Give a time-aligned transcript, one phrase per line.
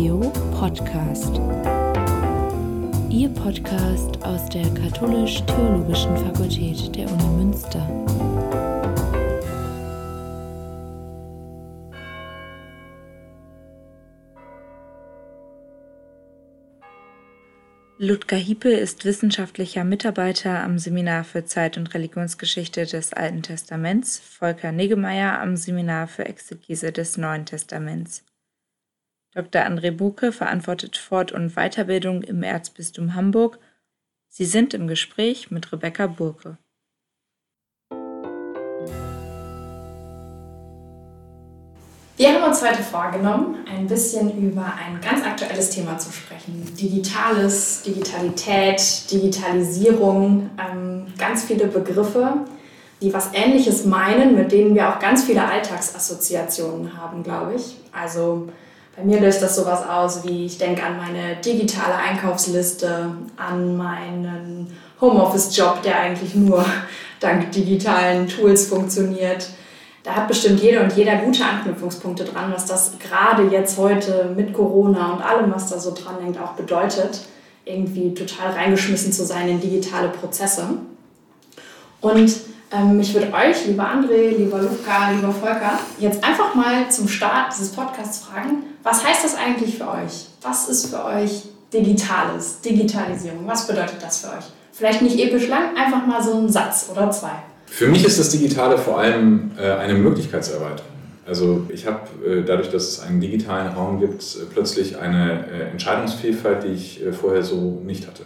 [0.00, 1.38] Theo Podcast.
[3.10, 7.86] Ihr Podcast aus der Katholisch-Theologischen Fakultät der Uni Münster.
[17.98, 24.72] Ludger Hiepel ist wissenschaftlicher Mitarbeiter am Seminar für Zeit- und Religionsgeschichte des Alten Testaments, Volker
[24.72, 28.24] Negemeyer am Seminar für Exegese des Neuen Testaments.
[29.32, 29.62] Dr.
[29.62, 33.60] André Buke verantwortet Fort- und Weiterbildung im Erzbistum Hamburg.
[34.28, 36.58] Sie sind im Gespräch mit Rebecca Burke.
[42.16, 46.66] Wir haben uns heute vorgenommen, ein bisschen über ein ganz aktuelles Thema zu sprechen.
[46.74, 52.44] Digitales, Digitalität, Digitalisierung, ähm, ganz viele Begriffe,
[53.00, 57.76] die was Ähnliches meinen, mit denen wir auch ganz viele Alltagsassoziationen haben, glaube ich.
[57.92, 58.48] Also
[58.96, 64.76] bei mir löst das sowas aus, wie ich denke an meine digitale Einkaufsliste, an meinen
[65.00, 66.64] Homeoffice-Job, der eigentlich nur
[67.20, 69.48] dank digitalen Tools funktioniert
[70.02, 74.54] da hat bestimmt jede und jeder gute Anknüpfungspunkte dran, was das gerade jetzt heute mit
[74.54, 77.20] Corona und allem, was da so dran hängt, auch bedeutet,
[77.66, 80.68] irgendwie total reingeschmissen zu sein in digitale Prozesse.
[82.00, 82.32] Und
[82.72, 87.52] ähm, ich würde euch, lieber André, lieber Luca, lieber Volker, jetzt einfach mal zum Start
[87.52, 90.26] dieses Podcasts fragen, was heißt das eigentlich für euch?
[90.42, 93.46] Was ist für euch Digitales, Digitalisierung?
[93.46, 94.44] Was bedeutet das für euch?
[94.72, 97.32] Vielleicht nicht episch lang, einfach mal so ein Satz oder zwei.
[97.66, 100.90] Für mich ist das Digitale vor allem äh, eine Möglichkeitserweiterung.
[101.26, 106.64] Also ich habe äh, dadurch, dass es einen digitalen Raum gibt, äh, plötzlich eine Entscheidungsvielfalt,
[106.64, 108.22] die ich vorher so nicht hatte.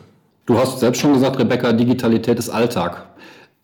[0.46, 3.06] Du hast selbst schon gesagt, Rebecca, Digitalität ist Alltag.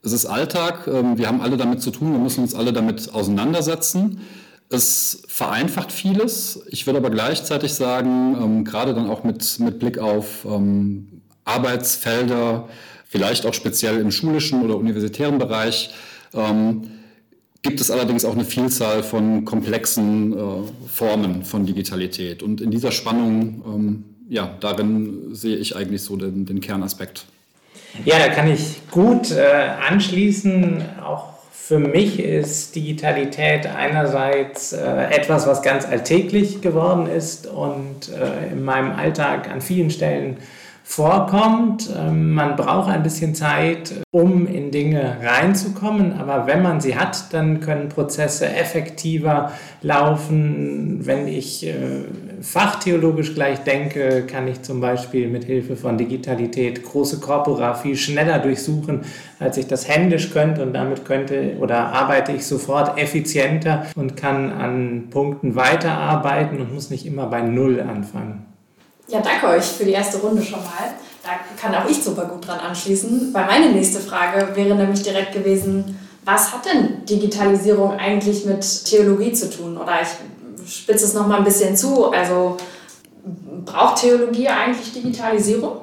[0.02, 3.12] Es ist Alltag, ähm, wir haben alle damit zu tun, wir müssen uns alle damit
[3.12, 4.20] auseinandersetzen.
[4.70, 6.62] Es vereinfacht vieles.
[6.68, 12.68] Ich würde aber gleichzeitig sagen, ähm, gerade dann auch mit, mit Blick auf ähm, Arbeitsfelder,
[13.08, 15.92] vielleicht auch speziell im schulischen oder universitären Bereich.
[17.62, 20.36] Gibt es allerdings auch eine Vielzahl von komplexen äh,
[20.86, 22.44] Formen von Digitalität.
[22.44, 27.26] Und in dieser Spannung, ja, darin sehe ich eigentlich so den, den Kernaspekt.
[28.04, 29.42] Ja, da kann ich gut äh,
[29.88, 30.82] anschließen.
[31.04, 38.52] Auch für mich ist Digitalität einerseits äh, etwas, was ganz alltäglich geworden ist und äh,
[38.52, 40.38] in meinem Alltag an vielen Stellen
[40.82, 41.88] vorkommt.
[41.96, 47.32] Ähm, man braucht ein bisschen Zeit, um in Dinge reinzukommen, aber wenn man sie hat,
[47.32, 49.52] dann können Prozesse effektiver
[49.82, 51.06] laufen.
[51.06, 51.74] Wenn ich äh,
[52.42, 58.38] fachtheologisch gleich denke, kann ich zum Beispiel mit Hilfe von Digitalität große Corpora viel schneller
[58.38, 59.04] durchsuchen,
[59.38, 64.52] als ich das händisch könnte und damit könnte oder arbeite ich sofort effizienter und kann
[64.52, 68.46] an Punkten weiterarbeiten und muss nicht immer bei Null anfangen.
[69.08, 70.94] Ja, danke euch für die erste Runde schon mal.
[71.22, 71.30] Da
[71.60, 75.98] kann auch ich super gut dran anschließen, weil meine nächste Frage wäre nämlich direkt gewesen,
[76.24, 79.76] was hat denn Digitalisierung eigentlich mit Theologie zu tun?
[79.76, 80.08] Oder ich
[80.66, 82.06] spitze es nochmal ein bisschen zu.
[82.06, 82.56] Also
[83.64, 85.82] braucht Theologie eigentlich Digitalisierung?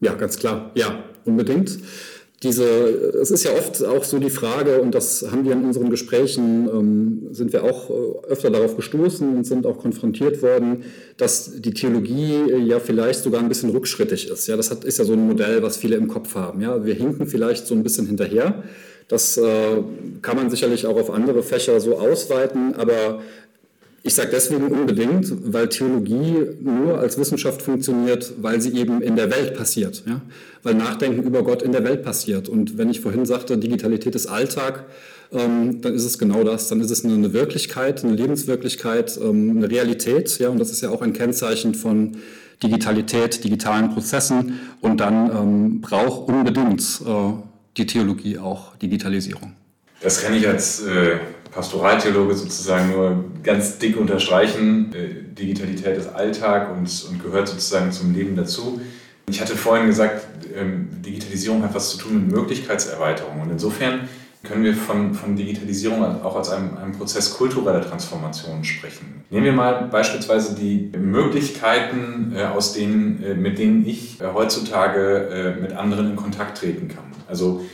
[0.00, 0.70] Ja, ganz klar.
[0.74, 1.78] Ja, unbedingt
[2.44, 5.88] diese, es ist ja oft auch so die Frage, und das haben wir in unseren
[5.88, 10.84] Gesprächen, ähm, sind wir auch äh, öfter darauf gestoßen und sind auch konfrontiert worden,
[11.16, 14.46] dass die Theologie äh, ja vielleicht sogar ein bisschen rückschrittig ist.
[14.46, 16.60] Ja, das hat, ist ja so ein Modell, was viele im Kopf haben.
[16.60, 18.62] Ja, wir hinken vielleicht so ein bisschen hinterher.
[19.08, 19.82] Das äh,
[20.20, 23.20] kann man sicherlich auch auf andere Fächer so ausweiten, aber
[24.06, 29.30] ich sage deswegen unbedingt, weil Theologie nur als Wissenschaft funktioniert, weil sie eben in der
[29.30, 30.02] Welt passiert.
[30.06, 30.20] Ja?
[30.62, 32.50] Weil Nachdenken über Gott in der Welt passiert.
[32.50, 34.84] Und wenn ich vorhin sagte, Digitalität ist Alltag,
[35.32, 36.68] ähm, dann ist es genau das.
[36.68, 40.38] Dann ist es eine Wirklichkeit, eine Lebenswirklichkeit, ähm, eine Realität.
[40.38, 40.50] Ja?
[40.50, 42.18] Und das ist ja auch ein Kennzeichen von
[42.62, 44.60] Digitalität, digitalen Prozessen.
[44.82, 47.32] Und dann ähm, braucht unbedingt äh,
[47.78, 49.54] die Theologie auch Digitalisierung.
[50.02, 51.16] Das kann ich als äh
[51.54, 54.92] Pastoraltheologe sozusagen nur ganz dick unterstreichen.
[54.92, 58.80] Äh, Digitalität ist Alltag und, und gehört sozusagen zum Leben dazu.
[59.30, 63.40] Ich hatte vorhin gesagt, ähm, Digitalisierung hat was zu tun mit Möglichkeitserweiterung.
[63.40, 64.08] Und insofern
[64.42, 69.22] können wir von, von Digitalisierung auch als einem, einem Prozess kultureller Transformation sprechen.
[69.30, 75.72] Nehmen wir mal beispielsweise die Möglichkeiten, äh, aus denen, äh, mit denen ich heutzutage mit
[75.72, 77.04] anderen in Kontakt treten kann.
[77.28, 77.64] Also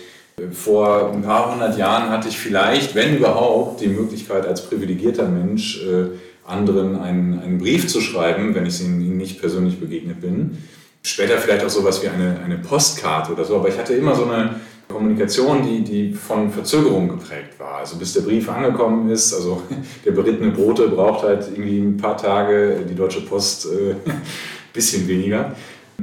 [0.53, 5.85] vor ein paar hundert Jahren hatte ich vielleicht, wenn überhaupt, die Möglichkeit als privilegierter Mensch
[5.87, 6.07] äh,
[6.47, 10.59] anderen einen, einen Brief zu schreiben, wenn ich ihnen nicht persönlich begegnet bin.
[11.03, 14.25] Später vielleicht auch sowas wie eine, eine Postkarte oder so, aber ich hatte immer so
[14.25, 14.57] eine,
[14.91, 17.79] Kommunikation, die, die von Verzögerung geprägt war.
[17.79, 19.63] Also bis der Brief angekommen ist, also
[20.05, 23.95] der berittene Brote braucht halt irgendwie ein paar Tage, die Deutsche Post äh,
[24.73, 25.55] bisschen weniger,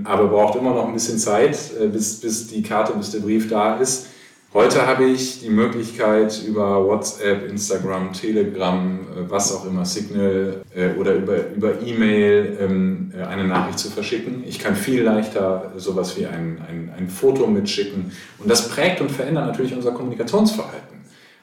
[0.04, 3.50] aber braucht immer noch ein bisschen Zeit, äh, bis, bis die Karte, bis der Brief
[3.50, 4.08] da ist.
[4.54, 10.92] Heute habe ich die Möglichkeit über WhatsApp, Instagram, Telegram, äh, was auch immer, Signal äh,
[10.98, 14.46] oder über, über E-Mail ähm, äh, eine Nachricht zu verschicken.
[14.48, 18.14] Ich kann viel leichter sowas wie ein, ein, ein Foto mitschicken.
[18.40, 20.98] Und das prägt und verändert natürlich unser Kommunikationsverhalten.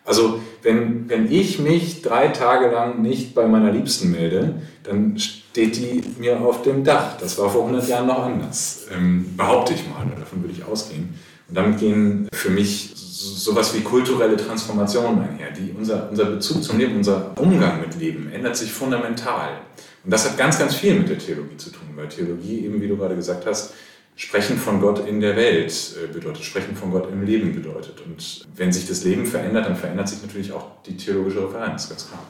[0.06, 5.76] Also wenn, wenn ich mich drei Tage lang nicht bei meiner Liebsten melde, dann steht
[5.76, 7.18] die mir auf dem Dach.
[7.18, 11.14] Das war vor 100 Jahren noch anders, ähm, behaupte ich mal, davon würde ich ausgehen.
[11.49, 15.50] Und damit gehen für mich sowas wie kulturelle Transformationen einher.
[15.50, 19.61] Die, unser, unser Bezug zum Leben, unser Umgang mit Leben ändert sich fundamental.
[20.05, 22.88] Und das hat ganz, ganz viel mit der Theologie zu tun, weil Theologie, eben wie
[22.88, 23.75] du gerade gesagt hast,
[24.17, 28.00] Sprechen von Gott in der Welt äh, bedeutet, Sprechen von Gott im Leben bedeutet.
[28.06, 32.08] Und wenn sich das Leben verändert, dann verändert sich natürlich auch die theologische Referenz, ganz
[32.08, 32.20] klar.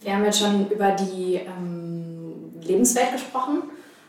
[0.00, 3.64] Wir haben jetzt schon über die ähm, Lebenswelt gesprochen.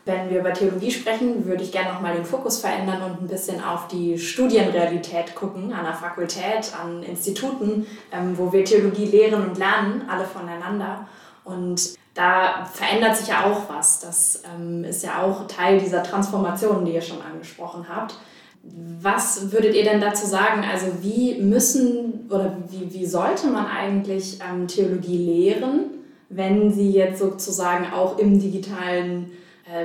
[0.08, 3.62] Wenn wir über Theologie sprechen, würde ich gerne nochmal den Fokus verändern und ein bisschen
[3.62, 9.58] auf die Studienrealität gucken, an der Fakultät, an Instituten, ähm, wo wir Theologie lehren und
[9.58, 11.06] lernen, alle voneinander.
[11.44, 14.00] Und da verändert sich ja auch was.
[14.00, 18.14] Das ähm, ist ja auch Teil dieser Transformation, die ihr schon angesprochen habt.
[19.02, 20.64] Was würdet ihr denn dazu sagen?
[20.64, 25.90] Also wie müssen oder wie, wie sollte man eigentlich ähm, Theologie lehren,
[26.30, 29.32] wenn sie jetzt sozusagen auch im digitalen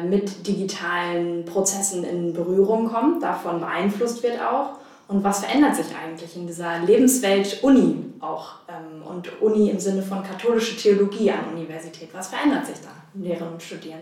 [0.07, 4.77] mit digitalen Prozessen in Berührung kommt, davon beeinflusst wird auch.
[5.07, 8.53] Und was verändert sich eigentlich in dieser Lebenswelt Uni auch?
[8.69, 12.09] Ähm, und Uni im Sinne von katholische Theologie an Universität.
[12.13, 13.99] Was verändert sich da im Lehren und Studieren?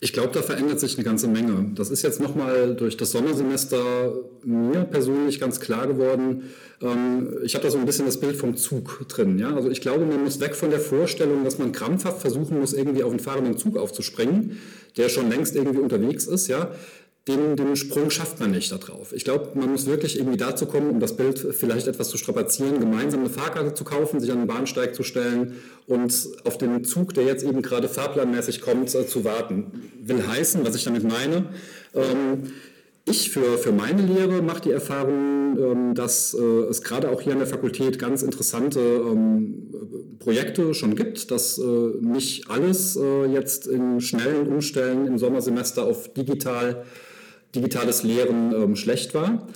[0.00, 1.72] Ich glaube, da verändert sich eine ganze Menge.
[1.74, 4.12] Das ist jetzt nochmal durch das Sommersemester
[4.44, 6.44] mir persönlich ganz klar geworden.
[6.80, 9.40] Ähm, ich habe da so ein bisschen das Bild vom Zug drin.
[9.40, 9.56] Ja?
[9.56, 13.02] Also ich glaube, man muss weg von der Vorstellung, dass man krampfhaft versuchen muss, irgendwie
[13.02, 14.58] auf einen fahrenden Zug aufzuspringen,
[14.96, 16.46] der schon längst irgendwie unterwegs ist.
[16.46, 16.70] Ja?
[17.28, 19.12] Den, den Sprung schafft man nicht darauf.
[19.12, 22.80] Ich glaube, man muss wirklich irgendwie dazu kommen, um das Bild vielleicht etwas zu strapazieren,
[22.80, 27.14] gemeinsam eine Fahrkarte zu kaufen, sich an den Bahnsteig zu stellen und auf den Zug,
[27.14, 29.90] der jetzt eben gerade fahrplanmäßig kommt, äh, zu warten.
[30.02, 31.44] Will heißen, was ich damit meine,
[31.94, 32.52] ähm,
[33.04, 37.32] ich für, für meine Lehre mache die Erfahrung, ähm, dass äh, es gerade auch hier
[37.32, 41.62] an der Fakultät ganz interessante ähm, Projekte schon gibt, dass äh,
[42.00, 42.98] nicht alles
[43.32, 46.84] jetzt in schnellen Umstellen im Sommersemester auf digital
[47.54, 49.46] digitales Lehren ähm, schlecht war.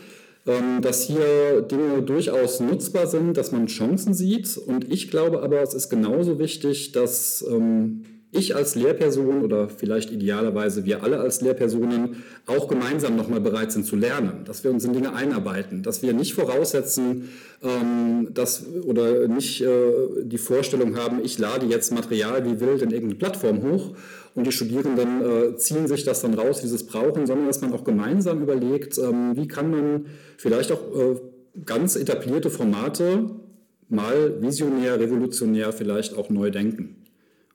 [0.44, 4.56] Ähm, dass hier Dinge durchaus nutzbar sind, dass man Chancen sieht.
[4.56, 10.10] Und ich glaube aber, es ist genauso wichtig, dass ähm, ich als Lehrperson oder vielleicht
[10.10, 14.84] idealerweise wir alle als Lehrpersonen auch gemeinsam nochmal bereit sind zu lernen, dass wir uns
[14.86, 17.28] in Dinge einarbeiten, dass wir nicht voraussetzen
[17.62, 19.68] ähm, dass, oder nicht äh,
[20.24, 23.94] die Vorstellung haben, ich lade jetzt Material wie wild in irgendeine Plattform hoch
[24.34, 27.60] und die Studierenden äh, ziehen sich das dann raus, wie sie es brauchen, sondern dass
[27.60, 30.06] man auch gemeinsam überlegt, ähm, wie kann man
[30.38, 31.20] vielleicht auch äh,
[31.66, 33.26] ganz etablierte Formate
[33.90, 37.01] mal visionär, revolutionär vielleicht auch neu denken.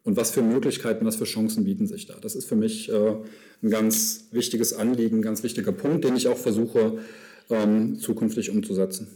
[0.07, 2.13] Und was für Möglichkeiten, was für Chancen bieten sich da?
[2.21, 3.15] Das ist für mich äh,
[3.61, 6.99] ein ganz wichtiges Anliegen, ein ganz wichtiger Punkt, den ich auch versuche
[7.49, 9.09] ähm, zukünftig umzusetzen.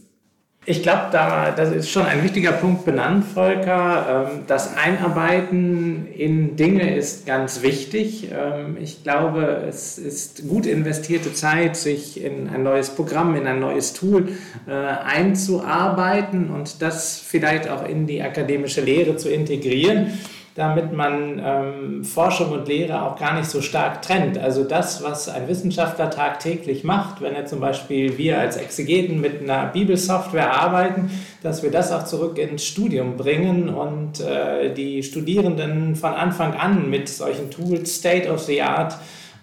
[0.66, 4.28] Ich glaube, da, das ist schon ein wichtiger Punkt benannt, Volker.
[4.34, 8.28] Ähm, das Einarbeiten in Dinge ist ganz wichtig.
[8.30, 13.60] Ähm, ich glaube, es ist gut investierte Zeit, sich in ein neues Programm, in ein
[13.60, 14.28] neues Tool
[14.68, 20.12] äh, einzuarbeiten und das vielleicht auch in die akademische Lehre zu integrieren
[20.54, 24.36] damit man ähm, Forschung und Lehre auch gar nicht so stark trennt.
[24.36, 29.42] Also das, was ein Wissenschaftler tagtäglich macht, wenn er zum Beispiel wir als Exegeten mit
[29.42, 31.10] einer Bibelsoftware arbeiten,
[31.42, 36.90] dass wir das auch zurück ins Studium bringen und äh, die Studierenden von Anfang an
[36.90, 38.98] mit solchen Tools State of the Art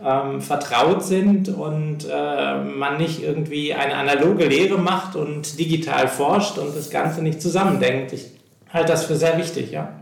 [0.06, 6.60] ähm, vertraut sind und äh, man nicht irgendwie eine analoge Lehre macht und digital forscht
[6.60, 8.14] und das Ganze nicht zusammendenkt.
[8.14, 8.28] Ich
[8.72, 9.99] halte das für sehr wichtig, ja.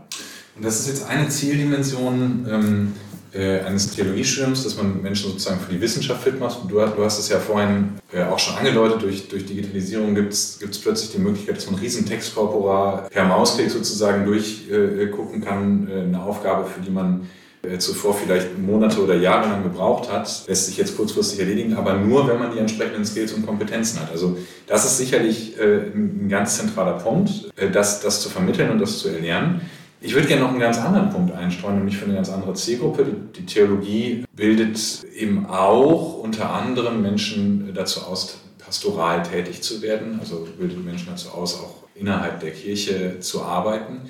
[0.58, 2.92] Und das ist jetzt eine Zieldimension ähm,
[3.32, 6.58] äh, eines Theologiestudiums, dass man Menschen sozusagen für die Wissenschaft fit macht.
[6.68, 10.58] Du, du hast es ja vorhin äh, auch schon angedeutet, durch, durch Digitalisierung gibt es
[10.82, 15.88] plötzlich die Möglichkeit, dass man riesen Textkorpora per Mausklick sozusagen durchgucken äh, kann.
[15.88, 17.28] Äh, eine Aufgabe, für die man
[17.62, 21.94] äh, zuvor vielleicht Monate oder Jahre lang gebraucht hat, lässt sich jetzt kurzfristig erledigen, aber
[21.94, 24.10] nur, wenn man die entsprechenden Skills und Kompetenzen hat.
[24.10, 24.36] Also
[24.66, 29.08] das ist sicherlich äh, ein ganz zentraler Punkt, das, das zu vermitteln und das zu
[29.08, 29.60] erlernen.
[30.00, 33.04] Ich würde gerne noch einen ganz anderen Punkt einstreuen, nämlich für eine ganz andere Zielgruppe.
[33.36, 34.78] Die Theologie bildet
[35.16, 41.30] eben auch unter anderem Menschen dazu aus, pastoral tätig zu werden, also bildet Menschen dazu
[41.30, 44.02] aus, auch innerhalb der Kirche zu arbeiten.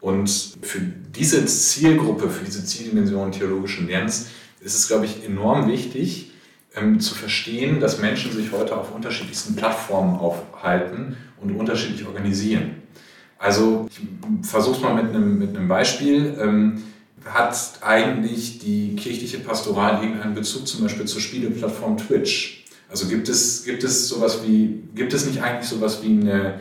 [0.00, 0.30] Und
[0.62, 4.28] für diese Zielgruppe, für diese Zieldimension theologischen Lernens
[4.60, 6.30] ist es, glaube ich, enorm wichtig,
[6.76, 12.81] ähm, zu verstehen, dass Menschen sich heute auf unterschiedlichsten Plattformen aufhalten und unterschiedlich organisieren.
[13.42, 16.38] Also ich versuche es mal mit einem, mit einem Beispiel.
[16.40, 16.84] Ähm,
[17.24, 22.64] hat eigentlich die kirchliche Pastoral irgendeinen Bezug zum Beispiel zur Spieleplattform Twitch?
[22.88, 26.60] Also gibt es, gibt es sowas wie, gibt es nicht eigentlich sowas wie eine,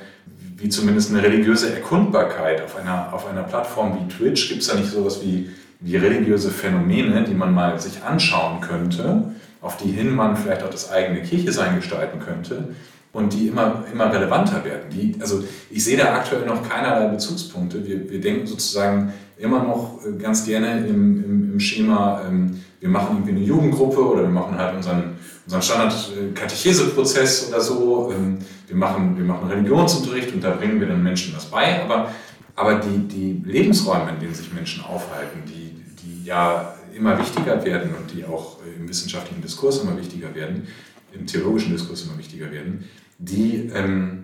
[0.57, 4.50] wie zumindest eine religiöse Erkundbarkeit auf einer, auf einer Plattform wie Twitch?
[4.50, 9.35] Gibt es da nicht sowas wie, wie religiöse Phänomene, die man mal sich anschauen könnte,
[9.61, 12.69] auf die hin man vielleicht auch das eigene Kirchesein gestalten könnte?
[13.13, 14.89] Und die immer, immer relevanter werden.
[14.91, 17.85] Die, also ich sehe da aktuell noch keinerlei Bezugspunkte.
[17.85, 22.89] Wir, wir denken sozusagen immer noch äh, ganz gerne im, im, im Schema, ähm, wir
[22.89, 25.15] machen irgendwie eine Jugendgruppe oder wir machen halt unseren,
[25.45, 28.11] unseren Standard-Katecheseprozess oder so.
[28.11, 31.83] Ähm, wir, machen, wir machen Religionsunterricht und da bringen wir den Menschen was bei.
[31.83, 32.11] Aber,
[32.55, 37.91] aber die, die Lebensräume, in denen sich Menschen aufhalten, die, die ja immer wichtiger werden
[37.95, 40.67] und die auch im wissenschaftlichen Diskurs immer wichtiger werden,
[41.13, 42.85] im theologischen Diskurs immer wichtiger werden,
[43.21, 44.23] die ähm,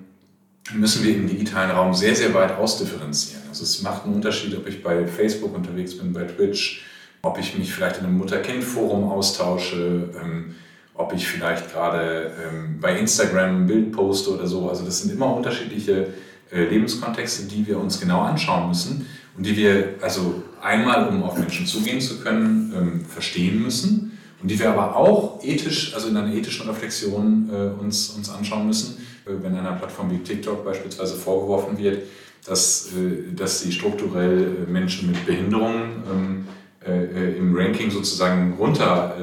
[0.74, 3.44] müssen wir im digitalen Raum sehr, sehr weit ausdifferenzieren.
[3.48, 6.84] Also es macht einen Unterschied, ob ich bei Facebook unterwegs bin, bei Twitch,
[7.22, 10.56] ob ich mich vielleicht in einem Mutter-Kind-Forum austausche, ähm,
[10.96, 14.68] ob ich vielleicht gerade ähm, bei Instagram ein Bild poste oder so.
[14.68, 16.08] Also das sind immer unterschiedliche
[16.52, 19.06] äh, Lebenskontexte, die wir uns genau anschauen müssen
[19.38, 24.52] und die wir also einmal, um auf Menschen zugehen zu können, ähm, verstehen müssen und
[24.52, 28.98] die wir aber auch ethisch, also in einer ethischen Reflexion äh, uns, uns anschauen müssen,
[29.26, 32.04] äh, wenn einer Plattform wie TikTok beispielsweise vorgeworfen wird,
[32.48, 36.48] dass, äh, dass sie strukturell äh, Menschen mit Behinderungen ähm,
[36.86, 39.16] äh, im Ranking sozusagen runter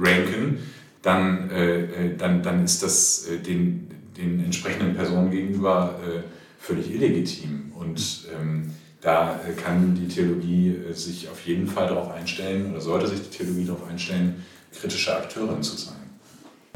[0.00, 0.58] ranken,
[1.02, 1.50] dann,
[2.16, 5.98] dann, dann ist das den, den entsprechenden Personen gegenüber
[6.58, 7.72] völlig illegitim.
[7.74, 13.20] Und ähm, da kann die Theologie sich auf jeden Fall darauf einstellen oder sollte sich
[13.28, 14.42] die Theologie darauf einstellen,
[14.72, 16.02] kritische Akteurin zu sein.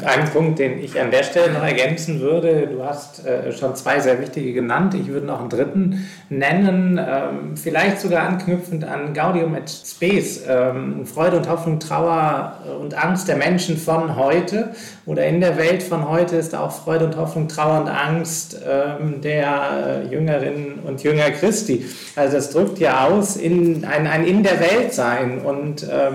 [0.04, 3.98] Ein Punkt, den ich an der Stelle noch ergänzen würde, du hast äh, schon zwei
[3.98, 9.54] sehr wichtige genannt, ich würde noch einen dritten nennen, ähm, vielleicht sogar anknüpfend an Gaudium
[9.54, 14.74] et Spes, ähm, Freude und Hoffnung, Trauer und Angst der Menschen von heute
[15.06, 19.22] oder in der Welt von heute ist auch Freude und Hoffnung, Trauer und Angst ähm,
[19.22, 21.86] der äh, Jüngerinnen und Jünger Christi.
[22.16, 26.10] Also das drückt ja aus in ein, ein in der Welt sein und äh,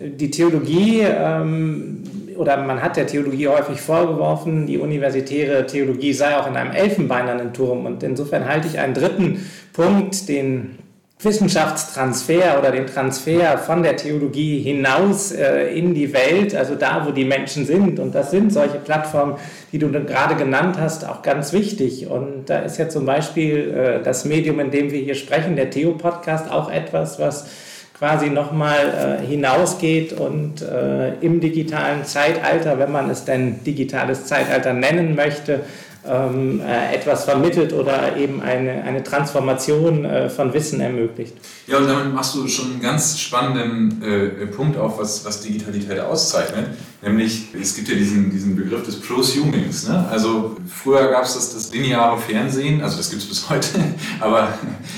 [0.00, 2.02] die Theologie ähm,
[2.36, 7.52] oder man hat der Theologie häufig vorgeworfen, die universitäre Theologie sei auch in einem elfenbeinernen
[7.52, 7.86] Turm.
[7.86, 10.78] Und insofern halte ich einen dritten Punkt, den
[11.18, 17.10] Wissenschaftstransfer oder den Transfer von der Theologie hinaus äh, in die Welt, also da, wo
[17.10, 17.98] die Menschen sind.
[17.98, 19.36] Und das sind solche Plattformen,
[19.72, 22.06] die du gerade genannt hast, auch ganz wichtig.
[22.08, 25.70] Und da ist ja zum Beispiel äh, das Medium, in dem wir hier sprechen, der
[25.70, 27.46] Theo-Podcast, auch etwas, was
[27.98, 34.72] quasi nochmal äh, hinausgeht und äh, im digitalen Zeitalter, wenn man es denn digitales Zeitalter
[34.74, 35.60] nennen möchte,
[36.08, 41.34] ähm, äh, etwas vermittelt oder eben eine, eine Transformation äh, von Wissen ermöglicht.
[41.66, 46.00] Ja, und damit machst du schon einen ganz spannenden äh, Punkt auf, was, was Digitalität
[46.00, 46.68] auszeichnet.
[47.02, 49.88] Nämlich, es gibt ja diesen, diesen Begriff des Prosumings.
[49.88, 50.06] Ne?
[50.10, 53.68] Also früher gab es das, das lineare Fernsehen, also das gibt es bis heute,
[54.20, 54.48] aber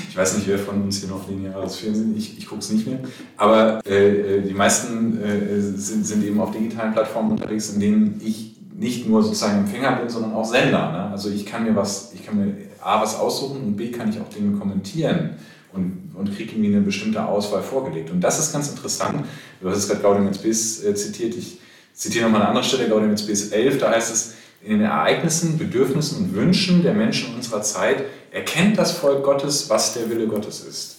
[0.09, 2.87] ich weiß nicht, wer von uns hier noch lineares Fernsehen, ich, ich gucke es nicht
[2.87, 2.99] mehr.
[3.37, 8.21] Aber äh, äh, die meisten äh, sind, sind eben auf digitalen Plattformen unterwegs, in denen
[8.23, 10.91] ich nicht nur sozusagen Empfänger bin, sondern auch Sender.
[10.91, 11.09] Ne?
[11.11, 14.19] Also ich kann mir was, ich kann mir A was aussuchen und B kann ich
[14.19, 15.31] auch Dinge kommentieren
[15.73, 18.09] und, und kriege irgendwie eine bestimmte Auswahl vorgelegt.
[18.09, 19.25] Und das ist ganz interessant.
[19.61, 21.35] Du hast es gerade Gaudium et Spes äh, zitiert.
[21.35, 21.59] Ich
[21.93, 25.57] zitiere nochmal eine andere Stelle, Gaudium et Spes 11, da heißt es, in den Ereignissen,
[25.57, 30.61] Bedürfnissen und Wünschen der Menschen unserer Zeit erkennt das Volk Gottes, was der Wille Gottes
[30.61, 30.98] ist.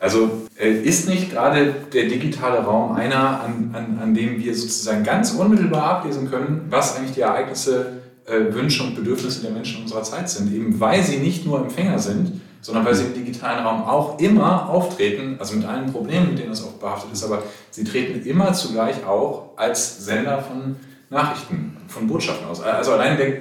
[0.00, 5.02] Also äh, ist nicht gerade der digitale Raum einer, an, an, an dem wir sozusagen
[5.02, 7.94] ganz unmittelbar ablesen können, was eigentlich die Ereignisse,
[8.26, 11.98] äh, Wünsche und Bedürfnisse der Menschen unserer Zeit sind, eben weil sie nicht nur Empfänger
[11.98, 16.38] sind, sondern weil sie im digitalen Raum auch immer auftreten, also mit allen Problemen, mit
[16.38, 20.76] denen das auch behaftet ist, aber sie treten immer zugleich auch als Sender von
[21.10, 22.60] Nachrichten, von Botschaften aus.
[22.60, 23.38] Also allein der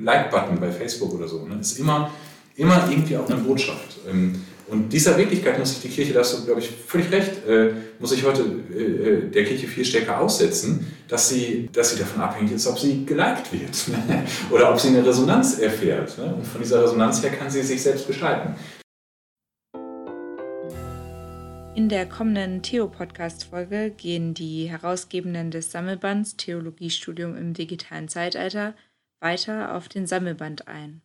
[0.00, 2.10] Like-Button bei Facebook oder so ne, ist immer,
[2.56, 3.98] immer irgendwie auch eine Botschaft.
[4.10, 4.34] Ähm,
[4.66, 7.72] und dieser Wirklichkeit muss sich die Kirche, da hast du, glaube ich, völlig recht, äh,
[7.98, 8.42] muss sich heute
[8.72, 12.78] äh, äh, der Kirche viel stärker aussetzen, dass sie, dass sie davon abhängig ist, ob
[12.78, 14.24] sie geliked wird ne?
[14.50, 16.16] oder ob sie eine Resonanz erfährt.
[16.16, 16.34] Ne?
[16.34, 18.54] Und von dieser Resonanz her kann sie sich selbst gestalten.
[21.74, 28.74] In der kommenden Theo-Podcast-Folge gehen die Herausgebenden des Sammelbands Theologiestudium im digitalen Zeitalter
[29.20, 31.02] weiter auf den Sammelband ein.